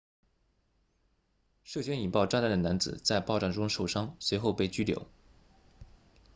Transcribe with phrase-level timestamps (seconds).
[1.63, 5.07] 涉嫌引爆炸弹的男子在爆炸中受伤随后被拘留